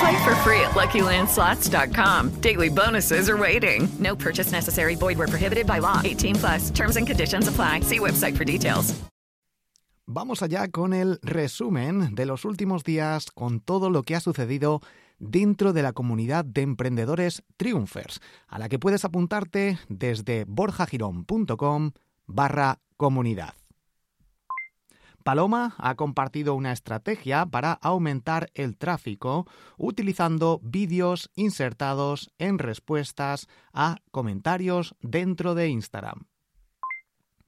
Play 0.00 0.16
for 0.24 0.34
free 0.36 0.60
at 0.60 0.72
LuckyLandSlots.com. 0.74 2.40
Daily 2.40 2.70
bonuses 2.70 3.28
are 3.28 3.36
waiting. 3.36 3.88
No 3.98 4.16
purchase 4.16 4.52
necessary. 4.52 4.96
Void 4.96 5.18
where 5.18 5.28
prohibited 5.28 5.66
by 5.66 5.80
law. 5.80 6.00
18 6.02 6.36
plus. 6.36 6.70
Terms 6.70 6.96
and 6.96 7.06
conditions 7.06 7.48
apply. 7.48 7.80
See 7.82 7.98
website 7.98 8.36
for 8.36 8.44
details. 8.44 8.94
Vamos 10.12 10.42
allá 10.42 10.68
con 10.72 10.92
el 10.92 11.20
resumen 11.22 12.16
de 12.16 12.26
los 12.26 12.44
últimos 12.44 12.82
días 12.82 13.30
con 13.30 13.60
todo 13.60 13.90
lo 13.90 14.02
que 14.02 14.16
ha 14.16 14.20
sucedido 14.20 14.80
dentro 15.20 15.72
de 15.72 15.82
la 15.82 15.92
comunidad 15.92 16.44
de 16.44 16.62
emprendedores 16.62 17.44
Triumphers, 17.56 18.20
a 18.48 18.58
la 18.58 18.68
que 18.68 18.80
puedes 18.80 19.04
apuntarte 19.04 19.78
desde 19.88 20.46
borjagirón.com 20.48 21.92
barra 22.26 22.80
comunidad. 22.96 23.59
Paloma 25.22 25.74
ha 25.78 25.94
compartido 25.96 26.54
una 26.54 26.72
estrategia 26.72 27.44
para 27.46 27.72
aumentar 27.72 28.50
el 28.54 28.76
tráfico 28.76 29.46
utilizando 29.76 30.60
vídeos 30.62 31.30
insertados 31.34 32.30
en 32.38 32.58
respuestas 32.58 33.46
a 33.72 33.96
comentarios 34.10 34.94
dentro 35.00 35.54
de 35.54 35.68
Instagram. 35.68 36.26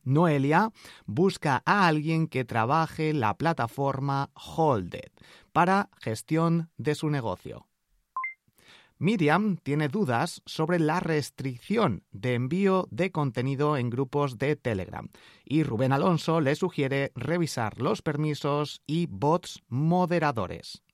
Noelia 0.05 0.71
busca 1.07 1.63
a 1.65 1.87
alguien 1.87 2.27
que 2.27 2.45
trabaje 2.45 3.13
la 3.15 3.35
plataforma 3.35 4.31
Holded 4.35 5.11
para 5.53 5.91
gestión 6.01 6.71
de 6.77 6.95
su 6.95 7.09
negocio. 7.09 7.67
Miriam 9.03 9.57
tiene 9.57 9.89
dudas 9.89 10.43
sobre 10.47 10.79
la 10.79 11.01
restricción 11.01 12.05
de 12.13 12.35
envío 12.35 12.87
de 12.93 13.11
contenido 13.11 13.77
en 13.77 13.91
grupos 13.91 14.39
de 14.39 14.55
Telegram 14.55 15.09
y 15.45 15.65
Rubén 15.65 15.91
Alonso 15.91 16.41
le 16.41 16.55
sugiere 16.55 17.11
revisar 17.17 17.81
los 17.81 18.01
permisos 18.01 18.81
y 18.87 19.07
bots 19.07 19.61
moderadores. 19.67 20.85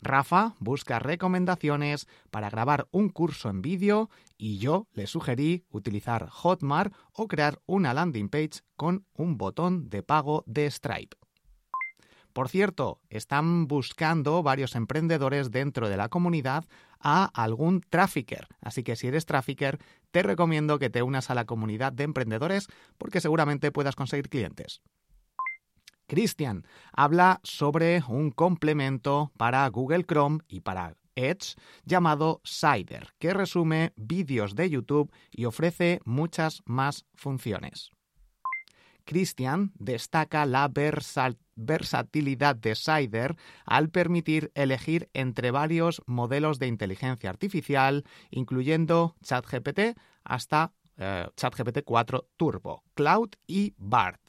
Rafa 0.00 0.54
busca 0.60 0.98
recomendaciones 0.98 2.08
para 2.30 2.48
grabar 2.48 2.88
un 2.90 3.10
curso 3.10 3.50
en 3.50 3.60
vídeo 3.60 4.08
y 4.38 4.56
yo 4.56 4.88
le 4.94 5.06
sugerí 5.06 5.66
utilizar 5.68 6.30
Hotmart 6.30 6.94
o 7.12 7.28
crear 7.28 7.60
una 7.66 7.92
landing 7.92 8.30
page 8.30 8.62
con 8.76 9.04
un 9.12 9.36
botón 9.36 9.90
de 9.90 10.02
pago 10.02 10.42
de 10.46 10.70
Stripe. 10.70 11.18
Por 12.34 12.48
cierto, 12.48 13.00
están 13.10 13.68
buscando 13.68 14.42
varios 14.42 14.74
emprendedores 14.74 15.52
dentro 15.52 15.88
de 15.88 15.96
la 15.96 16.08
comunidad 16.08 16.64
a 16.98 17.26
algún 17.26 17.80
trafficker. 17.80 18.48
Así 18.60 18.82
que 18.82 18.96
si 18.96 19.06
eres 19.06 19.24
trafficker, 19.24 19.78
te 20.10 20.24
recomiendo 20.24 20.80
que 20.80 20.90
te 20.90 21.04
unas 21.04 21.30
a 21.30 21.34
la 21.34 21.44
comunidad 21.44 21.92
de 21.92 22.02
emprendedores 22.02 22.66
porque 22.98 23.20
seguramente 23.20 23.70
puedas 23.70 23.94
conseguir 23.94 24.28
clientes. 24.28 24.82
Cristian 26.08 26.66
habla 26.92 27.38
sobre 27.44 28.02
un 28.08 28.32
complemento 28.32 29.30
para 29.36 29.68
Google 29.68 30.04
Chrome 30.04 30.40
y 30.48 30.60
para 30.60 30.96
Edge 31.14 31.54
llamado 31.84 32.40
Cider, 32.44 33.14
que 33.20 33.32
resume 33.32 33.92
vídeos 33.94 34.56
de 34.56 34.70
YouTube 34.70 35.12
y 35.30 35.44
ofrece 35.44 36.00
muchas 36.04 36.62
más 36.66 37.06
funciones. 37.14 37.92
Christian 39.04 39.72
destaca 39.78 40.46
la 40.46 40.70
versatilidad 41.56 42.56
de 42.56 42.74
Cider 42.74 43.36
al 43.64 43.90
permitir 43.90 44.50
elegir 44.54 45.10
entre 45.12 45.50
varios 45.50 46.02
modelos 46.06 46.58
de 46.58 46.66
inteligencia 46.66 47.30
artificial, 47.30 48.04
incluyendo 48.30 49.14
ChatGPT 49.22 49.98
hasta 50.24 50.72
eh, 50.96 51.26
ChatGPT 51.36 51.82
4 51.84 52.28
Turbo, 52.36 52.82
Cloud 52.94 53.30
y 53.46 53.74
BART. 53.76 54.23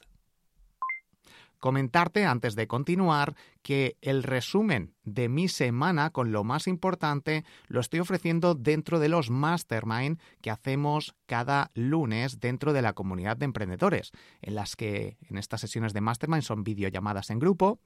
Comentarte 1.66 2.24
antes 2.24 2.54
de 2.54 2.68
continuar 2.68 3.34
que 3.62 3.96
el 4.00 4.22
resumen 4.22 4.94
de 5.02 5.28
mi 5.28 5.48
semana 5.48 6.10
con 6.10 6.30
lo 6.30 6.44
más 6.44 6.68
importante 6.68 7.44
lo 7.66 7.80
estoy 7.80 7.98
ofreciendo 7.98 8.54
dentro 8.54 9.00
de 9.00 9.08
los 9.08 9.30
mastermind 9.30 10.20
que 10.40 10.52
hacemos 10.52 11.16
cada 11.26 11.72
lunes 11.74 12.38
dentro 12.38 12.72
de 12.72 12.82
la 12.82 12.92
comunidad 12.92 13.36
de 13.36 13.46
emprendedores, 13.46 14.12
en 14.42 14.54
las 14.54 14.76
que 14.76 15.16
en 15.28 15.38
estas 15.38 15.60
sesiones 15.60 15.92
de 15.92 16.02
mastermind 16.02 16.44
son 16.44 16.62
videollamadas 16.62 17.30
en 17.30 17.40
grupo 17.40 17.80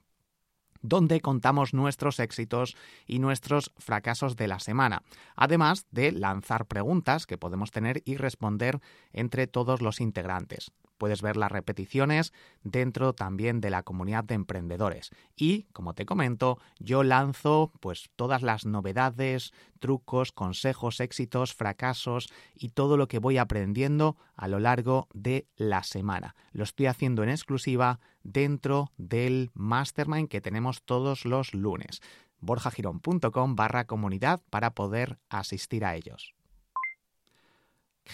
donde 0.82 1.22
contamos 1.22 1.72
nuestros 1.72 2.20
éxitos 2.20 2.76
y 3.06 3.18
nuestros 3.18 3.72
fracasos 3.78 4.36
de 4.36 4.46
la 4.46 4.60
semana, 4.60 5.04
además 5.36 5.86
de 5.90 6.12
lanzar 6.12 6.66
preguntas 6.66 7.26
que 7.26 7.38
podemos 7.38 7.70
tener 7.70 8.02
y 8.04 8.16
responder 8.16 8.78
entre 9.14 9.46
todos 9.46 9.80
los 9.80 10.02
integrantes. 10.02 10.70
Puedes 11.00 11.22
ver 11.22 11.38
las 11.38 11.50
repeticiones 11.50 12.34
dentro 12.62 13.14
también 13.14 13.62
de 13.62 13.70
la 13.70 13.82
comunidad 13.82 14.22
de 14.22 14.34
emprendedores. 14.34 15.12
Y, 15.34 15.62
como 15.72 15.94
te 15.94 16.04
comento, 16.04 16.58
yo 16.78 17.04
lanzo 17.04 17.72
pues 17.80 18.10
todas 18.16 18.42
las 18.42 18.66
novedades, 18.66 19.54
trucos, 19.78 20.30
consejos, 20.30 21.00
éxitos, 21.00 21.54
fracasos 21.54 22.28
y 22.54 22.68
todo 22.68 22.98
lo 22.98 23.08
que 23.08 23.18
voy 23.18 23.38
aprendiendo 23.38 24.18
a 24.36 24.46
lo 24.46 24.58
largo 24.58 25.08
de 25.14 25.46
la 25.56 25.84
semana. 25.84 26.36
Lo 26.52 26.64
estoy 26.64 26.84
haciendo 26.84 27.22
en 27.22 27.30
exclusiva 27.30 27.98
dentro 28.22 28.92
del 28.98 29.52
mastermind 29.54 30.28
que 30.28 30.42
tenemos 30.42 30.82
todos 30.82 31.24
los 31.24 31.54
lunes 31.54 32.02
borjagirón.com 32.42 33.56
barra 33.56 33.86
comunidad 33.86 34.42
para 34.50 34.74
poder 34.74 35.18
asistir 35.30 35.86
a 35.86 35.94
ellos. 35.94 36.34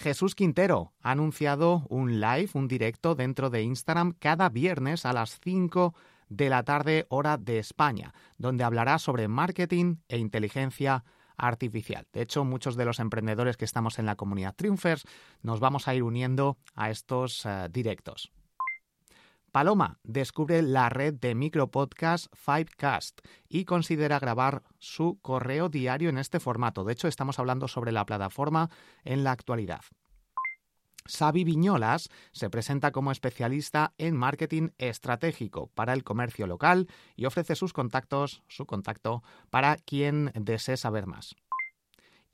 Jesús 0.01 0.35
Quintero 0.35 0.93
ha 1.01 1.11
anunciado 1.11 1.85
un 1.89 2.19
live, 2.19 2.49
un 2.53 2.67
directo 2.67 3.15
dentro 3.15 3.49
de 3.49 3.63
Instagram 3.63 4.13
cada 4.19 4.49
viernes 4.49 5.05
a 5.05 5.13
las 5.13 5.39
5 5.39 5.95
de 6.29 6.49
la 6.49 6.63
tarde 6.63 7.07
hora 7.09 7.37
de 7.37 7.57
España, 7.57 8.13
donde 8.37 8.63
hablará 8.63 8.99
sobre 8.99 9.27
marketing 9.27 9.97
e 10.07 10.17
inteligencia 10.19 11.03
artificial. 11.35 12.07
De 12.13 12.21
hecho, 12.21 12.45
muchos 12.45 12.75
de 12.75 12.85
los 12.85 12.99
emprendedores 12.99 13.57
que 13.57 13.65
estamos 13.65 13.97
en 13.97 14.05
la 14.05 14.15
comunidad 14.15 14.55
Triumphers 14.55 15.03
nos 15.41 15.59
vamos 15.59 15.87
a 15.87 15.95
ir 15.95 16.03
uniendo 16.03 16.57
a 16.75 16.89
estos 16.91 17.45
uh, 17.45 17.67
directos. 17.69 18.31
Paloma 19.51 19.99
descubre 20.03 20.61
la 20.61 20.89
red 20.89 21.13
de 21.15 21.33
micropodcast 21.35 22.27
Fivecast 22.35 23.21
y 23.47 23.65
considera 23.65 24.19
grabar 24.19 24.63
su 24.77 25.19
correo 25.21 25.69
diario 25.69 26.09
en 26.09 26.17
este 26.17 26.39
formato. 26.39 26.83
De 26.83 26.93
hecho, 26.93 27.07
estamos 27.07 27.39
hablando 27.39 27.67
sobre 27.67 27.91
la 27.91 28.05
plataforma 28.05 28.69
en 29.03 29.23
la 29.23 29.31
actualidad. 29.31 29.81
Xavi 31.07 31.43
Viñolas 31.43 32.09
se 32.33 32.49
presenta 32.49 32.91
como 32.91 33.11
especialista 33.11 33.93
en 33.97 34.15
marketing 34.15 34.69
estratégico 34.77 35.67
para 35.67 35.93
el 35.93 36.03
comercio 36.03 36.47
local 36.47 36.87
y 37.15 37.25
ofrece 37.25 37.55
sus 37.55 37.73
contactos, 37.73 38.43
su 38.47 38.65
contacto 38.65 39.23
para 39.49 39.77
quien 39.77 40.31
desee 40.35 40.77
saber 40.77 41.07
más. 41.07 41.35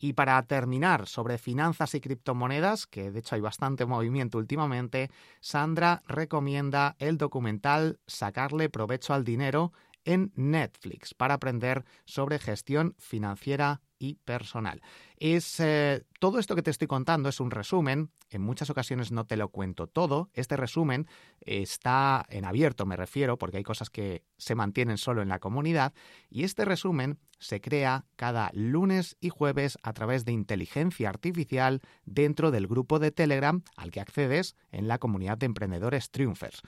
Y 0.03 0.11
para 0.11 0.43
terminar 0.43 1.07
sobre 1.07 1.37
finanzas 1.37 1.95
y 1.95 2.01
criptomonedas, 2.01 2.87
que 2.87 3.09
de 3.09 3.19
hecho 3.19 3.35
hay 3.35 3.41
bastante 3.41 3.85
movimiento 3.85 4.37
últimamente, 4.37 5.09
Sandra 5.39 6.03
recomienda 6.09 6.97
el 6.99 7.17
documental 7.17 8.01
Sacarle 8.05 8.67
provecho 8.67 9.13
al 9.13 9.23
dinero 9.23 9.71
en 10.03 10.33
Netflix 10.35 11.13
para 11.13 11.35
aprender 11.35 11.85
sobre 12.03 12.37
gestión 12.37 12.95
financiera 12.99 13.79
y 14.03 14.15
personal. 14.25 14.81
Es 15.15 15.61
eh, 15.61 16.03
todo 16.19 16.37
esto 16.37 16.55
que 16.55 16.61
te 16.61 16.71
estoy 16.71 16.87
contando 16.87 17.29
es 17.29 17.39
un 17.39 17.51
resumen. 17.51 18.11
En 18.29 18.41
muchas 18.41 18.69
ocasiones 18.69 19.11
no 19.13 19.25
te 19.25 19.37
lo 19.37 19.47
cuento 19.47 19.87
todo. 19.87 20.29
Este 20.33 20.57
resumen 20.57 21.07
está 21.39 22.25
en 22.27 22.43
abierto, 22.43 22.85
me 22.85 22.97
refiero, 22.97 23.37
porque 23.37 23.57
hay 23.57 23.63
cosas 23.63 23.89
que 23.89 24.25
se 24.37 24.55
mantienen 24.55 24.97
solo 24.97 25.21
en 25.21 25.29
la 25.29 25.39
comunidad. 25.39 25.93
Y 26.29 26.43
este 26.43 26.65
resumen 26.65 27.19
se 27.39 27.61
crea 27.61 28.05
cada 28.15 28.49
lunes 28.53 29.15
y 29.21 29.29
jueves 29.29 29.77
a 29.83 29.93
través 29.93 30.25
de 30.25 30.31
inteligencia 30.31 31.09
artificial 31.09 31.81
dentro 32.05 32.51
del 32.51 32.67
grupo 32.67 32.99
de 32.99 33.11
Telegram 33.11 33.63
al 33.75 33.91
que 33.91 34.01
accedes 34.01 34.55
en 34.71 34.87
la 34.87 34.97
comunidad 34.97 35.37
de 35.37 35.45
emprendedores 35.45 36.09
Triumphers. 36.09 36.61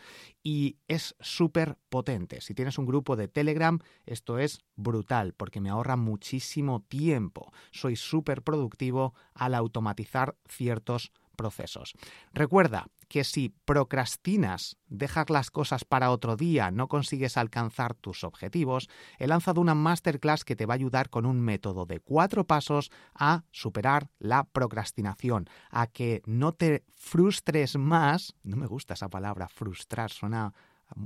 Y 0.43 0.77
es 0.87 1.15
súper 1.19 1.77
potente. 1.89 2.41
Si 2.41 2.53
tienes 2.53 2.77
un 2.77 2.85
grupo 2.85 3.15
de 3.15 3.27
Telegram, 3.27 3.79
esto 4.05 4.37
es 4.37 4.59
brutal 4.75 5.33
porque 5.33 5.61
me 5.61 5.69
ahorra 5.69 5.95
muchísimo 5.95 6.81
tiempo. 6.87 7.24
Soy 7.71 7.95
súper 7.95 8.41
productivo 8.41 9.13
al 9.33 9.55
automatizar 9.55 10.35
ciertos 10.47 11.11
procesos. 11.35 11.93
Recuerda 12.33 12.87
que 13.07 13.23
si 13.23 13.49
procrastinas, 13.65 14.77
dejas 14.87 15.29
las 15.29 15.51
cosas 15.51 15.85
para 15.85 16.09
otro 16.09 16.35
día, 16.35 16.71
no 16.71 16.87
consigues 16.87 17.37
alcanzar 17.37 17.93
tus 17.93 18.23
objetivos, 18.23 18.89
he 19.19 19.27
lanzado 19.27 19.61
una 19.61 19.75
masterclass 19.75 20.43
que 20.43 20.55
te 20.55 20.65
va 20.65 20.73
a 20.73 20.75
ayudar 20.75 21.09
con 21.09 21.25
un 21.25 21.39
método 21.39 21.85
de 21.85 21.99
cuatro 21.99 22.45
pasos 22.45 22.91
a 23.13 23.43
superar 23.51 24.09
la 24.17 24.45
procrastinación, 24.45 25.47
a 25.69 25.87
que 25.87 26.23
no 26.25 26.53
te 26.53 26.83
frustres 26.95 27.77
más, 27.77 28.35
no 28.43 28.57
me 28.57 28.65
gusta 28.65 28.95
esa 28.95 29.09
palabra, 29.09 29.47
frustrar, 29.47 30.11
suena, 30.11 30.53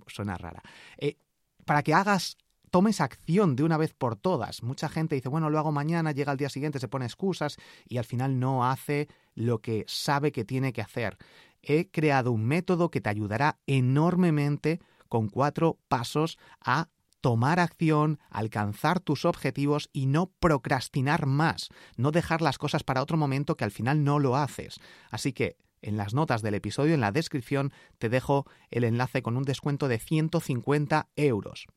suena 0.07 0.37
rara, 0.37 0.61
eh, 0.97 1.17
para 1.65 1.83
que 1.83 1.93
hagas 1.93 2.37
tomes 2.69 3.01
acción 3.01 3.55
de 3.55 3.63
una 3.63 3.77
vez 3.77 3.93
por 3.93 4.15
todas. 4.15 4.63
Mucha 4.63 4.89
gente 4.89 5.15
dice, 5.15 5.29
bueno, 5.29 5.49
lo 5.49 5.59
hago 5.59 5.71
mañana, 5.71 6.11
llega 6.11 6.31
al 6.31 6.37
día 6.37 6.49
siguiente, 6.49 6.79
se 6.79 6.87
pone 6.87 7.05
excusas 7.05 7.57
y 7.87 7.97
al 7.97 8.05
final 8.05 8.39
no 8.39 8.65
hace 8.65 9.07
lo 9.35 9.59
que 9.59 9.85
sabe 9.87 10.31
que 10.31 10.45
tiene 10.45 10.73
que 10.73 10.81
hacer. 10.81 11.17
He 11.61 11.89
creado 11.89 12.31
un 12.31 12.45
método 12.45 12.89
que 12.89 13.01
te 13.01 13.09
ayudará 13.09 13.59
enormemente 13.67 14.79
con 15.09 15.27
cuatro 15.27 15.77
pasos 15.87 16.37
a 16.61 16.89
tomar 17.21 17.59
acción, 17.59 18.19
alcanzar 18.29 18.99
tus 18.99 19.25
objetivos 19.25 19.89
y 19.91 20.05
no 20.05 20.31
procrastinar 20.39 21.25
más, 21.25 21.69
no 21.97 22.11
dejar 22.11 22.41
las 22.41 22.57
cosas 22.57 22.83
para 22.83 23.01
otro 23.01 23.17
momento 23.17 23.57
que 23.57 23.65
al 23.65 23.71
final 23.71 24.03
no 24.03 24.19
lo 24.19 24.37
haces. 24.37 24.79
Así 25.09 25.33
que 25.33 25.57
en 25.81 25.97
las 25.97 26.13
notas 26.13 26.41
del 26.41 26.55
episodio, 26.55 26.93
en 26.93 27.01
la 27.01 27.11
descripción, 27.11 27.71
te 27.97 28.09
dejo 28.09 28.45
el 28.69 28.83
enlace 28.83 29.21
con 29.21 29.37
un 29.37 29.43
descuento 29.43 29.87
de 29.87 29.99
150 29.99 31.09
euros. 31.15 31.67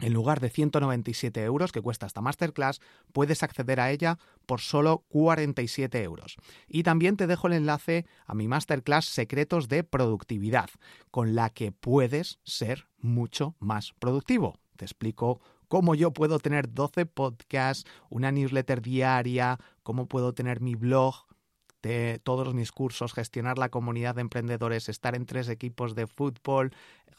En 0.00 0.12
lugar 0.12 0.40
de 0.40 0.50
197 0.50 1.42
euros 1.42 1.72
que 1.72 1.80
cuesta 1.80 2.06
esta 2.06 2.20
masterclass, 2.20 2.80
puedes 3.12 3.42
acceder 3.42 3.80
a 3.80 3.90
ella 3.90 4.18
por 4.44 4.60
solo 4.60 5.04
47 5.08 6.02
euros. 6.02 6.36
Y 6.68 6.82
también 6.82 7.16
te 7.16 7.26
dejo 7.26 7.46
el 7.46 7.54
enlace 7.54 8.04
a 8.26 8.34
mi 8.34 8.46
masterclass 8.46 9.06
Secretos 9.06 9.68
de 9.68 9.84
Productividad, 9.84 10.68
con 11.10 11.34
la 11.34 11.48
que 11.48 11.72
puedes 11.72 12.40
ser 12.44 12.88
mucho 12.98 13.54
más 13.58 13.94
productivo. 13.98 14.58
Te 14.76 14.84
explico 14.84 15.40
cómo 15.68 15.94
yo 15.94 16.12
puedo 16.12 16.38
tener 16.40 16.74
12 16.74 17.06
podcasts, 17.06 17.88
una 18.10 18.30
newsletter 18.30 18.82
diaria, 18.82 19.58
cómo 19.82 20.06
puedo 20.08 20.34
tener 20.34 20.60
mi 20.60 20.74
blog, 20.74 21.14
de 21.82 22.20
todos 22.22 22.54
mis 22.54 22.72
cursos, 22.72 23.12
gestionar 23.12 23.58
la 23.58 23.68
comunidad 23.68 24.14
de 24.14 24.22
emprendedores, 24.22 24.88
estar 24.88 25.14
en 25.14 25.26
tres 25.26 25.48
equipos 25.48 25.94
de 25.94 26.06
fútbol, 26.06 26.72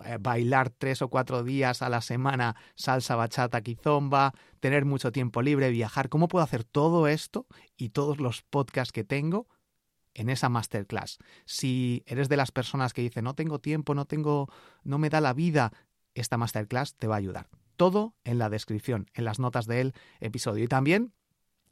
eh, 0.06 0.18
bailar 0.19 0.69
tres 0.69 1.01
o 1.01 1.09
cuatro 1.09 1.44
días 1.44 1.81
a 1.81 1.89
la 1.89 2.01
semana 2.01 2.56
salsa, 2.75 3.15
bachata, 3.15 3.62
quizomba, 3.62 4.33
tener 4.59 4.86
mucho 4.86 5.12
tiempo 5.12 5.42
libre, 5.42 5.69
viajar. 5.71 6.09
¿Cómo 6.09 6.27
puedo 6.27 6.44
hacer 6.44 6.63
todo 6.63 7.07
esto 7.07 7.48
y 7.77 7.89
todos 7.89 8.19
los 8.19 8.44
podcasts 8.44 8.92
que 8.92 9.04
tengo 9.04 9.48
en 10.13 10.30
esa 10.30 10.50
masterclass? 10.50 11.18
Si 11.45 12.04
eres 12.06 12.30
de 12.30 12.38
las 12.38 12.51
personas 12.51 12.94
que 12.94 13.01
dicen 13.01 13.24
no 13.24 13.33
tengo 13.33 13.59
tiempo, 13.59 13.95
no 13.95 14.06
tengo, 14.06 14.48
no 14.83 14.98
me 14.98 15.09
da 15.09 15.21
la 15.21 15.33
vida, 15.33 15.71
esta 16.13 16.38
masterclass 16.38 16.95
te 16.95 17.07
va 17.07 17.15
a 17.15 17.19
ayudar. 17.19 17.50
Todo 17.75 18.15
en 18.24 18.39
la 18.39 18.50
descripción, 18.50 19.09
en 19.13 19.25
las 19.25 19.39
notas 19.39 19.68
del 19.68 19.94
episodio. 20.19 20.63
Y 20.63 20.68
también 20.68 21.13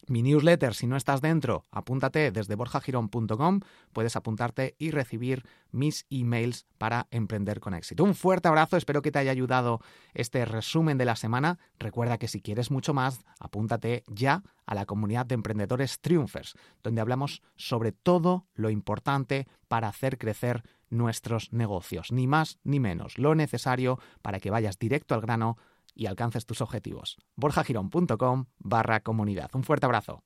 mi 0.08 0.22
newsletter, 0.22 0.74
si 0.74 0.88
no 0.88 0.96
estás 0.96 1.22
dentro, 1.22 1.66
apúntate 1.72 2.32
desde 2.32 2.56
borjagirón.com, 2.56 3.60
puedes 3.94 4.16
apuntarte 4.16 4.76
y 4.78 4.92
recibir 4.92 5.46
mis 5.72 6.06
emails 6.10 6.66
para 6.78 7.08
emprender 7.12 7.60
con 7.60 7.74
éxito. 7.74 8.04
Un 8.04 8.16
fuerte 8.16 8.48
abrazo, 8.48 8.78
espero 8.78 9.02
que 9.02 9.12
te 9.12 9.20
haya 9.20 9.32
ayudado 9.32 9.82
este 10.14 10.46
resumen 10.46 10.98
de 10.98 11.06
la 11.06 11.16
semana. 11.16 11.60
Recuerda 11.80 12.18
que 12.18 12.28
si 12.28 12.42
quieres 12.42 12.72
mucho 12.72 12.94
más, 12.94 13.24
apúntate 13.40 14.04
ya 14.08 14.44
a 14.66 14.76
la 14.76 14.86
comunidad 14.86 15.26
de 15.26 15.36
emprendedores 15.36 16.00
Triumphers, 16.00 16.56
donde 16.84 17.02
hablamos 17.02 17.42
sobre 17.56 17.92
todo 17.92 18.48
lo 18.54 18.70
importante 18.70 19.48
para 19.68 19.88
hacer 19.88 20.18
crecer 20.18 20.64
nuestros 20.90 21.52
negocios, 21.52 22.12
ni 22.12 22.28
más 22.28 22.60
ni 22.64 22.80
menos, 22.80 23.18
lo 23.18 23.36
necesario 23.36 24.00
para 24.22 24.40
que 24.40 24.52
vayas 24.52 24.78
directo 24.78 25.16
al 25.16 25.22
grano 25.22 25.58
y 25.96 26.06
alcances 26.08 26.46
tus 26.46 26.62
objetivos. 26.62 27.18
borjagirón.com 27.36 28.46
barra 28.60 29.00
comunidad. 29.00 29.50
Un 29.54 29.64
fuerte 29.64 29.86
abrazo. 29.86 30.24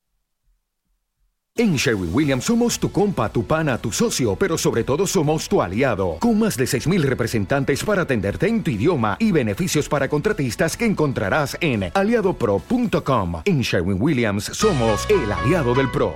En 1.60 1.76
Sherwin 1.76 2.12
Williams 2.14 2.46
somos 2.46 2.80
tu 2.80 2.90
compa, 2.90 3.30
tu 3.30 3.44
pana, 3.44 3.78
tu 3.78 3.92
socio, 3.92 4.38
pero 4.38 4.58
sobre 4.58 4.86
todo 4.86 5.06
somos 5.06 5.50
tu 5.50 5.62
aliado, 5.62 6.16
con 6.20 6.40
más 6.40 6.56
de 6.56 6.64
6.000 6.64 7.02
representantes 7.02 7.84
para 7.84 8.04
atenderte 8.04 8.48
en 8.48 8.64
tu 8.64 8.72
idioma 8.72 9.18
y 9.20 9.34
beneficios 9.34 9.90
para 9.90 10.08
contratistas 10.08 10.78
que 10.78 10.86
encontrarás 10.86 11.58
en 11.60 11.92
aliadopro.com. 11.94 13.42
En 13.44 13.60
Sherwin 13.60 14.02
Williams 14.02 14.46
somos 14.46 15.06
el 15.10 15.30
aliado 15.30 15.74
del 15.74 15.92
PRO. 15.92 16.14